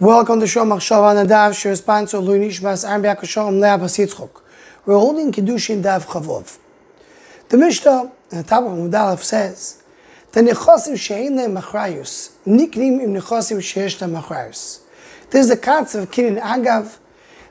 Welcome 0.00 0.38
to 0.38 0.46
Shom 0.46 0.68
Machshava 0.68 1.26
Nadav, 1.26 1.60
Shir 1.60 1.74
sponsor 1.74 2.18
Lui 2.18 2.38
Nishmas 2.38 2.88
Aaron 2.88 3.02
Be'akashom 3.02 3.54
Lea 3.54 3.82
Basitzchok. 3.82 4.42
We're 4.86 4.94
holding 4.94 5.32
Kiddushin 5.32 5.82
Dav 5.82 6.06
Chavov. 6.06 6.60
The 7.48 7.56
Mishnah, 7.56 8.12
at 8.30 8.30
the 8.30 8.42
top 8.44 8.62
of 8.62 8.70
Mudalef, 8.74 9.24
says, 9.24 9.82
the 10.30 10.42
nechosim 10.42 10.96
she'ein 10.96 11.36
lehem 11.36 11.60
machrayus, 11.60 12.30
niknim 12.46 13.02
im 13.02 13.12
nechosim 13.12 13.60
she'esh 13.60 13.98
lehem 13.98 14.22
machrayus. 14.22 14.82
There's 15.30 15.48
the 15.48 15.56
concept 15.56 16.04
of 16.04 16.10
kinin 16.12 16.40
agav, 16.40 16.98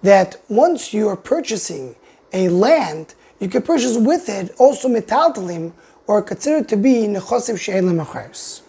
that 0.00 0.40
once 0.48 0.94
you 0.94 1.08
are 1.08 1.16
purchasing 1.16 1.94
a 2.32 2.48
land, 2.48 3.14
you 3.38 3.50
can 3.50 3.60
purchase 3.60 3.98
with 3.98 4.30
it 4.30 4.54
also 4.56 4.88
metaltalim, 4.88 5.72
or 6.06 6.22
considered 6.22 6.70
to 6.70 6.78
be 6.78 7.02
nechosim 7.02 7.60
she'ein 7.60 7.84
lehem 7.84 8.02
machrayus. 8.02 8.62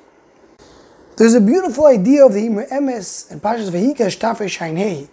There's 1.21 1.35
a 1.35 1.39
beautiful 1.39 1.85
idea 1.85 2.25
of 2.25 2.33
the 2.33 2.47
Imrei 2.47 2.67
Emes 2.69 3.29
and 3.29 3.39
Pashas 3.39 3.69
Vehikash 3.69 4.17
Tafresh 4.17 4.57
Hainhei, 4.57 5.07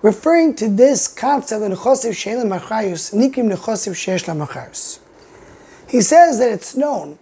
referring 0.00 0.54
to 0.54 0.68
this 0.68 1.08
concept 1.08 1.60
of 1.64 1.72
Nechosiv 1.72 2.14
Sheila 2.14 2.44
Machayus, 2.44 3.12
Nikim 3.12 3.52
Nechosiv 3.52 3.94
Shesh 3.94 4.32
Machayus. 4.32 5.00
He 5.88 6.02
says 6.02 6.38
that 6.38 6.52
it's 6.52 6.76
known 6.76 7.18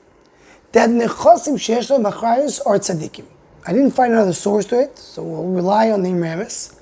that 0.73 0.91
Nechosim 0.91 1.54
Shesh 1.54 1.88
Machayus 1.88 2.60
are 2.66 2.78
tzaddikim. 2.78 3.24
I 3.66 3.73
didn't 3.73 3.92
find 3.92 4.12
another 4.12 4.34
source 4.34 4.66
to 4.66 4.79
it, 4.79 4.98
so 4.98 5.23
we'll 5.23 5.48
rely 5.48 5.90
on 5.90 6.02
the 6.02 6.10
Imrei 6.10 6.37
Emes. 6.37 6.79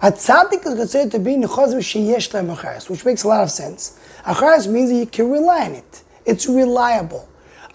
A 0.00 0.10
tzaddik 0.10 0.66
is 0.66 0.74
considered 0.74 1.12
to 1.12 1.18
be 1.18 1.32
Nechosim 1.32 1.80
Sheyesh 1.80 2.30
Machayus, 2.30 2.88
which 2.88 3.04
makes 3.04 3.24
a 3.24 3.28
lot 3.28 3.42
of 3.42 3.50
sense. 3.50 4.00
Achayus 4.22 4.66
means 4.66 4.88
that 4.88 4.96
you 4.96 5.04
can 5.04 5.30
rely 5.30 5.66
on 5.66 5.72
it. 5.72 6.02
It's 6.24 6.46
reliable. 6.46 7.28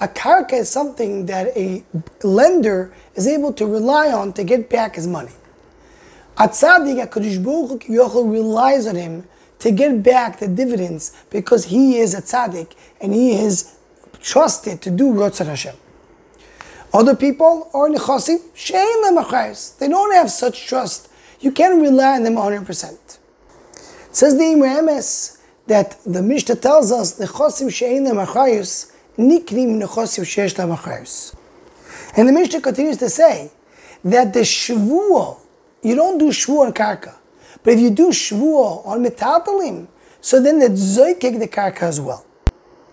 A 0.03 0.07
karka 0.09 0.51
is 0.51 0.69
something 0.69 1.27
that 1.27 1.55
a 1.55 1.81
lender 2.23 2.93
is 3.15 3.25
able 3.25 3.53
to 3.53 3.65
rely 3.65 4.11
on 4.11 4.33
to 4.33 4.43
get 4.43 4.69
back 4.69 4.95
his 4.95 5.07
money. 5.07 5.31
A 6.37 6.49
tzaddik, 6.49 7.07
HaKadosh 7.07 7.41
Baruch 7.41 7.83
Hu 7.83 8.29
relies 8.29 8.85
on 8.85 8.97
him 8.97 9.25
to 9.59 9.71
get 9.71 10.03
back 10.03 10.39
the 10.39 10.49
dividends 10.49 11.13
because 11.29 11.63
he 11.67 11.99
is 11.99 12.13
a 12.13 12.21
tzaddik 12.21 12.73
and 12.99 13.13
he 13.13 13.31
is 13.31 13.77
trusted 14.19 14.81
to 14.81 14.91
do 14.91 15.13
Ratzon 15.13 15.45
Hashem. 15.45 15.75
Other 16.93 17.15
people 17.15 17.69
are 17.73 17.87
nechasim, 17.87 18.39
shein 18.53 19.03
lemachayis. 19.05 19.77
They 19.77 19.87
don't 19.87 20.13
have 20.13 20.29
such 20.29 20.67
trust. 20.67 21.07
You 21.39 21.53
can't 21.53 21.81
rely 21.81 22.17
on 22.17 22.23
them 22.23 22.35
100%. 22.35 23.19
says 24.11 24.37
the 24.37 24.43
Imre 24.43 25.39
that 25.67 25.97
the 26.05 26.21
Mishnah 26.21 26.57
tells 26.57 26.91
us 26.91 27.17
nechasim 27.19 27.69
shein 27.69 28.05
lemachayis 28.05 28.89
And 29.15 29.29
the 32.27 32.31
Mishnah 32.31 32.61
continues 32.61 32.97
to 32.97 33.09
say 33.09 33.51
that 34.03 34.33
the 34.33 34.39
shvuah, 34.39 35.39
you 35.81 35.95
don't 35.95 36.17
do 36.17 36.29
shvuah 36.29 36.67
on 36.67 36.73
karka, 36.73 37.15
but 37.63 37.73
if 37.73 37.79
you 37.79 37.89
do 37.89 38.09
shvuah 38.09 38.85
on 38.85 39.03
metaltalim, 39.03 39.87
so 40.21 40.41
then 40.41 40.59
the 40.59 40.69
zoykek 40.69 41.39
the 41.39 41.47
karka 41.47 41.83
as 41.83 42.01
well. 42.01 42.25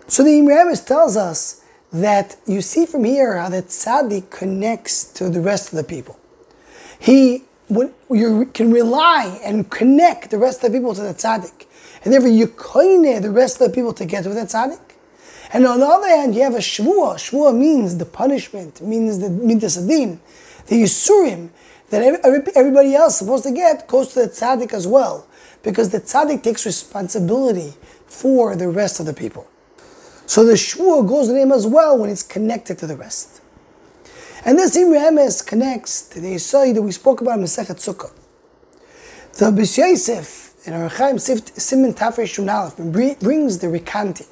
So 0.07 0.23
the 0.23 0.37
Imre 0.39 0.75
tells 0.75 1.15
us 1.17 1.63
that 1.91 2.35
you 2.45 2.61
see 2.61 2.85
from 2.85 3.03
here 3.03 3.37
how 3.37 3.49
the 3.49 3.63
tzaddik 3.63 4.29
connects 4.29 5.03
to 5.13 5.29
the 5.29 5.41
rest 5.41 5.73
of 5.73 5.77
the 5.77 5.83
people. 5.83 6.19
He 6.99 7.45
you 7.69 8.49
can 8.53 8.71
rely 8.71 9.39
and 9.43 9.69
connect 9.69 10.29
the 10.29 10.37
rest 10.37 10.63
of 10.63 10.71
the 10.71 10.77
people 10.77 10.93
to 10.93 11.01
the 11.01 11.13
tzaddik. 11.13 11.65
And 12.03 12.13
therefore 12.13 12.29
you 12.29 12.47
koine 12.47 13.21
the 13.21 13.31
rest 13.31 13.61
of 13.61 13.67
the 13.69 13.73
people 13.73 13.93
together 13.93 14.29
with 14.29 14.37
the 14.37 14.45
tzaddik. 14.45 14.90
And 15.53 15.65
on 15.65 15.79
the 15.79 15.85
other 15.85 16.07
hand, 16.07 16.33
you 16.33 16.43
have 16.43 16.55
a 16.55 16.59
shvuah. 16.59 17.15
Shvuah 17.15 17.57
means 17.57 17.97
the 17.97 18.05
punishment, 18.05 18.81
means 18.81 19.19
the 19.19 19.29
midas 19.29 19.77
adin, 19.77 20.19
the 20.67 20.83
yisurim 20.83 21.49
that 21.89 22.01
everybody 22.55 22.95
else 22.95 23.15
is 23.15 23.19
supposed 23.19 23.43
to 23.43 23.51
get 23.51 23.87
goes 23.87 24.13
to 24.13 24.21
the 24.21 24.27
tzaddik 24.27 24.73
as 24.73 24.87
well, 24.87 25.27
because 25.61 25.89
the 25.89 25.99
tzaddik 25.99 26.41
takes 26.41 26.65
responsibility 26.65 27.73
for 28.05 28.55
the 28.55 28.69
rest 28.69 29.01
of 29.01 29.05
the 29.05 29.13
people. 29.13 29.45
So 30.25 30.45
the 30.45 30.53
shvuah 30.53 31.05
goes 31.05 31.27
to 31.27 31.35
him 31.35 31.51
as 31.51 31.67
well 31.67 31.97
when 31.97 32.09
it's 32.09 32.23
connected 32.23 32.77
to 32.77 32.87
the 32.87 32.95
rest. 32.95 33.41
And 34.45 34.57
this 34.57 34.77
Imrei 34.77 35.11
Emes 35.11 35.45
connects 35.45 36.01
to 36.09 36.21
the 36.21 36.33
Yisai 36.35 36.73
that 36.73 36.81
we 36.81 36.91
spoke 36.91 37.21
about 37.21 37.37
in 37.37 37.45
Masechet 37.45 37.77
Sukkah. 37.77 38.11
The 39.33 39.51
Yosef 39.51 40.53
in 40.65 40.73
Arachaim 40.73 41.19
Simin 41.19 41.93
Tafre 41.93 42.25
Shunalef 42.25 43.19
brings 43.19 43.59
the 43.59 43.69
recanting 43.69 44.27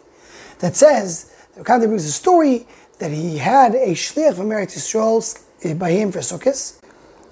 that 0.60 0.76
says, 0.76 1.34
the 1.56 1.64
Kanti 1.64 1.88
brings 1.88 2.06
a 2.06 2.12
story 2.12 2.68
that 3.00 3.12
he 3.12 3.38
had 3.38 3.76
a 3.76 3.92
shliach 3.92 4.36
from 4.36 4.50
Eretz 4.50 4.76
Yisrael 4.78 5.44
eh, 5.64 5.74
by 5.74 5.92
him 5.92 6.12
for 6.12 6.20
Sukkot, 6.20 6.80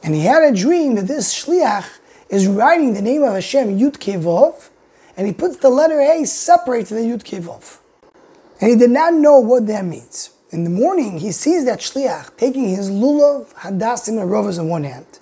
and 0.04 0.16
he 0.16 0.22
had 0.22 0.44
a 0.44 0.56
dream 0.56 0.96
that 0.96 1.08
this 1.08 1.34
shliach 1.34 2.00
is 2.30 2.48
writing 2.48 2.94
the 2.94 3.02
name 3.02 3.24
of 3.24 3.34
Hashem 3.34 3.78
Yud 3.78 3.98
Kevov, 3.98 4.70
and 5.16 5.28
he 5.28 5.34
puts 5.34 5.58
the 5.58 5.70
letter 5.70 6.00
A 6.00 6.26
separate 6.26 6.88
from 6.88 6.98
the 6.98 7.04
Yud 7.04 7.24
Kevov. 7.24 7.80
And 8.60 8.72
he 8.72 8.78
did 8.78 8.90
not 8.90 9.14
know 9.14 9.40
what 9.40 9.68
that 9.68 9.86
means. 9.86 10.32
In 10.50 10.64
the 10.64 10.70
morning, 10.70 11.20
he 11.20 11.32
sees 11.32 11.66
that 11.66 11.80
shliach 11.80 12.38
taking 12.38 12.70
his 12.70 12.90
lulav, 12.90 13.54
hadassim, 13.56 14.20
and 14.22 14.30
rovas 14.30 14.58
in 14.58 14.70
one 14.70 14.84
hand, 14.84 15.20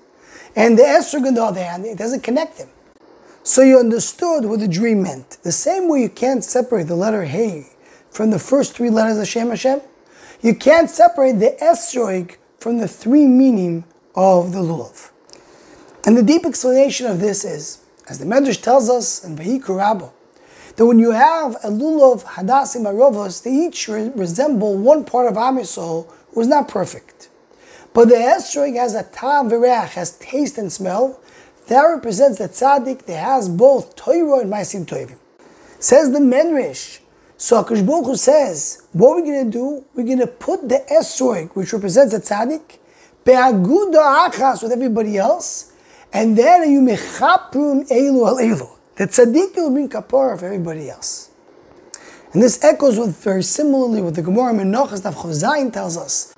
and 0.55 0.77
the 0.77 0.83
esrog 0.83 1.27
in 1.27 1.33
the 1.33 1.43
other 1.43 1.63
hand. 1.63 1.85
It 1.85 1.97
doesn't 1.97 2.22
connect 2.22 2.59
them. 2.59 2.69
So 3.43 3.61
you 3.61 3.79
understood 3.79 4.45
what 4.45 4.59
the 4.59 4.67
dream 4.67 5.03
meant. 5.03 5.37
The 5.43 5.51
same 5.51 5.89
way 5.89 6.01
you 6.01 6.09
can't 6.09 6.43
separate 6.43 6.87
the 6.87 6.95
letter 6.95 7.25
Hey 7.25 7.67
from 8.16 8.31
the 8.31 8.40
first 8.40 8.74
three 8.74 8.90
letters 8.90 9.18
of 9.18 9.28
Shem 9.28 9.50
Hashem, 9.50 9.81
you 10.42 10.56
can't 10.56 10.90
separate 10.90 11.34
the 11.34 11.58
esroig 11.62 12.38
from 12.58 12.78
the 12.78 12.88
three 12.88 13.28
meaning 13.28 13.84
of 14.16 14.53
the 14.53 14.59
lulav. 14.59 15.12
And 16.06 16.16
the 16.16 16.24
deep 16.24 16.46
explanation 16.46 17.08
of 17.08 17.20
this 17.20 17.44
is, 17.44 17.84
as 18.08 18.20
the 18.20 18.26
Medrash 18.26 18.62
tells 18.62 18.90
us 18.90 19.26
in 19.26 19.36
Vayikra 19.36 19.76
Rabbah, 19.76 20.12
that 20.78 20.86
when 20.86 20.98
you 20.98 21.12
have 21.12 21.56
a 21.56 21.68
lulav, 21.68 22.24
hadassim, 22.24 22.84
arovos, 22.84 23.44
they 23.44 23.52
each 23.52 23.90
re- 23.90 24.09
resemble 24.16 24.78
one 24.78 25.03
part 25.03 25.28
of 25.28 25.36
Am 25.36 25.58
Yisrael 25.58 26.09
who 26.34 26.40
is 26.40 26.47
not 26.47 26.70
perfect. 26.70 27.28
But 27.94 28.08
the 28.08 28.16
esroig 28.16 28.78
has 28.78 28.96
a 28.96 29.03
tam 29.03 29.50
v'reach, 29.50 29.90
has 29.90 30.18
taste 30.20 30.58
and 30.58 30.72
smell. 30.72 31.20
That 31.68 31.82
represents 31.82 32.38
the 32.38 32.47
tzaddik 32.47 33.08
that 33.08 33.18
has 33.18 33.50
both 33.50 33.97
Torah 33.97 34.40
and 34.40 34.53
Maisim 34.53 34.86
Tovim. 34.86 35.18
Says 35.80 36.14
the 36.14 36.20
Medrash, 36.20 37.00
so 37.45 37.63
Akash 37.63 38.17
says, 38.17 38.88
what 38.94 39.17
we're 39.17 39.22
going 39.22 39.45
to 39.45 39.51
do, 39.51 39.85
we're 39.94 40.03
going 40.03 40.17
to 40.17 40.25
put 40.25 40.67
the 40.67 40.83
esroig, 40.91 41.51
which 41.56 41.73
represents 41.73 42.11
the 42.11 42.19
tzaddik, 42.19 42.79
be'aguda 43.23 44.31
achas 44.31 44.63
with 44.63 44.72
everybody 44.72 45.19
else, 45.19 45.72
and 46.11 46.35
then 46.35 46.67
you 46.72 46.81
mechaprun 46.81 47.88
elu 47.88 48.28
al 48.28 48.38
elu. 48.38 48.67
The 48.95 49.05
tzaddik 49.05 49.55
will 49.57 49.69
bring 49.69 49.89
kapara 49.89 50.39
for 50.39 50.47
everybody 50.47 50.89
else. 50.89 51.29
And 52.34 52.41
this 52.41 52.63
echoes 52.63 52.97
with 52.97 53.16
very 53.23 53.44
similarly 53.44 54.01
what 54.01 54.16
the 54.16 54.23
Gemara 54.23 54.51
Menachos 54.51 55.03
Daf 55.03 55.72
tells 55.72 55.97
us. 55.97 56.34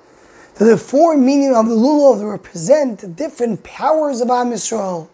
That 0.56 0.66
the 0.66 0.76
four 0.76 1.16
meaning 1.16 1.54
of 1.54 1.70
the 1.70 1.74
lulav 1.74 2.30
represent 2.30 3.16
different 3.16 3.64
powers 3.64 4.20
of 4.20 4.28
Am 4.28 4.50
Yisrael. 4.50 5.08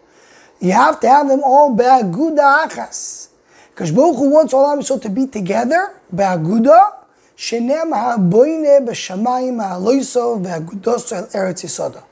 You 0.59 0.73
have 0.73 0.99
to 0.99 1.07
have 1.07 1.29
them 1.29 1.39
all 1.41 1.73
be'aguda 1.73 2.67
achas. 2.67 3.29
Because 3.75 3.91
Baruch 3.91 4.15
Hu 4.15 4.29
wants 4.29 4.53
all 4.53 4.71
Am 4.71 4.81
to 4.81 5.09
be 5.09 5.27
together, 5.27 5.99
be'aguda, 6.09 6.93
shenem 7.35 7.91
ha'boine 7.91 8.87
b'shamayim 8.87 9.61
ha'aloisov 9.61 10.43
be'agudos 10.43 11.11
el 11.11 11.25
eretz 11.27 11.65
yisoda. 11.65 12.05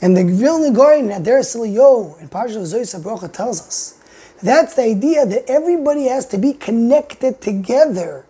And 0.00 0.16
the 0.16 0.22
Vilna 0.22 0.70
Gaon 0.70 1.10
at 1.10 1.26
Yo 1.26 2.16
in 2.20 2.28
Parshat 2.28 2.62
Zoyis 2.62 3.02
Brocha 3.02 3.32
tells 3.32 3.60
us 3.66 3.98
that's 4.40 4.74
the 4.74 4.82
idea 4.82 5.26
that 5.26 5.50
everybody 5.50 6.04
has 6.06 6.24
to 6.26 6.38
be 6.38 6.52
connected 6.52 7.40
together 7.40 8.24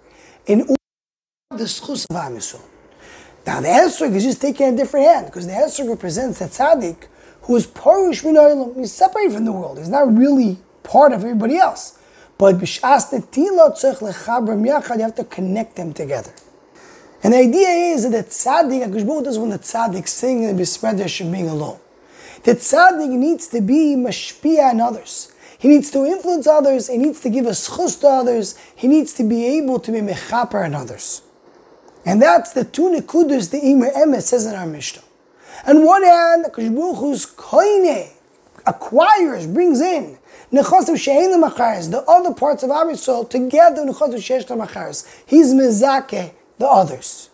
in 0.47 0.61
the 1.51 1.65
schus 1.65 2.07
of 2.09 2.17
Am 2.17 2.33
Now 3.47 3.61
the 3.61 3.69
Esrog 3.69 4.15
is 4.15 4.25
just 4.25 4.41
taking 4.41 4.73
a 4.73 4.77
different 4.77 5.07
hand 5.07 5.27
because 5.27 5.47
the 5.47 5.53
Esrog 5.53 5.91
represents 5.91 6.39
the 6.39 6.47
tzaddik 6.47 7.05
who 7.43 7.55
is 7.57 7.67
parush 7.67 8.25
min 8.25 8.75
He's 8.77 8.93
separated 8.93 9.35
from 9.35 9.45
the 9.45 9.53
world. 9.53 9.77
He's 9.77 9.91
not 9.91 10.17
really 10.17 10.59
part 10.83 11.13
of 11.13 11.21
everybody 11.21 11.59
else. 11.59 11.99
But 12.41 12.57
b'shas 12.57 13.13
netila 13.13 13.79
tzech 13.79 13.99
lechabram 13.99 14.67
yachad, 14.67 14.97
you 14.97 15.03
have 15.03 15.15
to 15.17 15.25
connect 15.25 15.77
them 15.77 15.93
together. 15.93 16.33
And 17.23 17.35
the 17.35 17.39
idea 17.39 17.69
is 17.69 18.09
that 18.09 18.13
the 18.13 18.31
tzaddik, 18.31 18.83
HaKadosh 18.83 19.25
does 19.25 19.39
when 19.39 19.51
the 19.51 19.59
tzaddik 19.59 20.09
sing 20.09 20.47
and 20.47 20.59
bespread 20.59 21.07
should 21.07 21.31
being 21.31 21.51
alone. 21.51 21.79
The 22.45 22.53
tzaddik 22.53 23.11
needs 23.11 23.47
to 23.49 23.61
be 23.61 23.95
mashpia 23.95 24.71
on 24.71 24.81
others. 24.81 25.31
He 25.59 25.69
needs 25.69 25.91
to 25.91 26.07
influence 26.07 26.47
others. 26.47 26.89
He 26.89 26.97
needs 26.97 27.21
to 27.21 27.29
give 27.29 27.45
a 27.45 27.51
schus 27.51 28.01
to 28.01 28.09
others. 28.09 28.57
He 28.75 28.89
needs 28.89 29.13
to 29.15 29.23
be 29.23 29.45
able 29.59 29.79
to 29.79 29.93
be 29.93 30.01
mechaper 30.01 30.65
on 30.65 30.75
others. 30.75 31.21
And 32.07 32.23
that's 32.23 32.55
the 32.55 32.65
two 32.65 32.89
nekudas 32.89 33.51
the 33.51 33.61
Imrei 33.61 33.93
Emes 33.93 34.23
says 34.23 34.47
in 34.47 34.55
our 34.55 34.65
Mishnah. 34.65 35.03
On 35.67 35.85
one 35.85 36.05
hand, 36.05 36.47
koine 36.47 38.09
acquires, 38.65 39.47
brings 39.47 39.83
in 39.83 40.17
Nechosim 40.53 40.99
she'ein 40.99 41.31
l'macharis, 41.31 41.91
the 41.91 42.03
other 42.03 42.35
parts 42.35 42.63
of 42.63 42.71
Am 42.71 42.89
Yisrael, 42.89 43.29
together 43.29 43.85
nechosim 43.85 44.21
she'esh 44.21 44.49
l'macharis. 44.51 45.07
He's 45.27 45.55
mezake 45.55 46.33
the 46.59 46.67
others. 46.67 47.31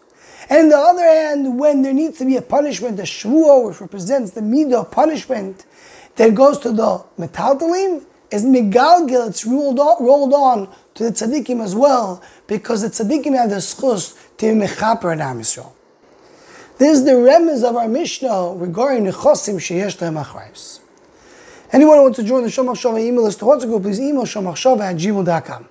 And 0.48 0.64
on 0.64 0.68
the 0.68 0.76
other 0.76 1.04
hand, 1.04 1.58
when 1.58 1.82
there 1.82 1.94
needs 1.94 2.18
to 2.18 2.24
be 2.24 2.36
a 2.36 2.42
punishment, 2.42 2.98
the 2.98 3.04
shvuah, 3.04 3.68
which 3.68 3.80
represents 3.80 4.32
the 4.32 4.42
midah 4.42 4.82
of 4.82 4.90
punishment, 4.90 5.64
that 6.16 6.34
goes 6.34 6.58
to 6.58 6.72
the 6.72 7.04
metaltalim, 7.18 8.04
is 8.30 8.44
migalgil, 8.44 9.28
it's 9.28 9.46
rolled 9.46 9.78
on, 9.78 10.04
rolled 10.04 10.34
on 10.34 10.68
to 10.94 11.04
the 11.04 11.10
tzaddikim 11.10 11.62
as 11.62 11.74
well, 11.74 12.22
because 12.46 12.82
the 12.82 12.88
tzaddikim 12.88 13.34
have 13.36 13.50
the 13.50 13.56
schus 13.56 14.16
to 14.36 14.46
mechaper 14.46 15.12
in 15.12 15.20
Am 15.20 15.40
Yisrael. 15.40 15.72
This 16.78 16.98
is 16.98 17.04
the 17.04 17.12
remez 17.12 17.66
of 17.66 17.74
our 17.74 17.88
Mishnah 17.88 18.54
regarding 18.54 19.04
the 19.04 19.12
chosim 19.12 19.56
sheyesh 19.56 19.96
lehem 19.96 20.22
achrayus. 20.22 20.80
Anyone 21.72 21.96
who 21.98 22.02
wants 22.04 22.18
to 22.18 22.24
join 22.24 22.42
the 22.42 22.48
Shomach 22.48 22.76
Shava 22.76 23.00
email 23.00 23.24
list 23.24 23.40
to 23.40 23.44
WhatsApp 23.44 23.62
group, 23.66 23.82
please 23.82 24.00
email 24.00 24.24
shomachshava 24.24 24.82
at 24.82 24.96
gmail.com. 24.96 25.64